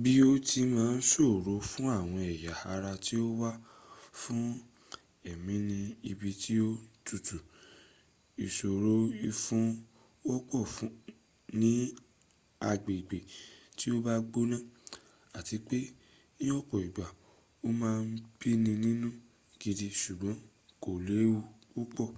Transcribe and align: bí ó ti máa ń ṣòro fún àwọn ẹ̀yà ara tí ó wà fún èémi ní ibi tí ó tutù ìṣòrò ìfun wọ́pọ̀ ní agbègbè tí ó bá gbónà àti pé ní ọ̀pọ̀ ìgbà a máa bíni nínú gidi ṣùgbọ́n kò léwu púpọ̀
bí 0.00 0.12
ó 0.28 0.30
ti 0.48 0.60
máa 0.74 0.92
ń 0.98 1.02
ṣòro 1.12 1.54
fún 1.70 1.88
àwọn 1.98 2.20
ẹ̀yà 2.32 2.54
ara 2.72 2.92
tí 3.04 3.14
ó 3.26 3.26
wà 3.40 3.50
fún 4.20 4.42
èémi 5.30 5.54
ní 5.68 5.78
ibi 6.10 6.30
tí 6.42 6.54
ó 6.68 6.70
tutù 7.06 7.36
ìṣòrò 8.44 8.94
ìfun 9.28 9.64
wọ́pọ̀ 10.28 10.64
ní 11.60 11.70
agbègbè 12.70 13.18
tí 13.78 13.86
ó 13.94 13.96
bá 14.06 14.14
gbónà 14.30 14.56
àti 15.38 15.56
pé 15.68 15.78
ní 16.38 16.46
ọ̀pọ̀ 16.60 16.78
ìgbà 16.86 17.06
a 17.66 17.68
máa 17.80 17.98
bíni 18.38 18.72
nínú 18.84 19.08
gidi 19.60 19.88
ṣùgbọ́n 20.02 20.36
kò 20.82 20.90
léwu 21.08 21.34
púpọ̀ 21.72 22.08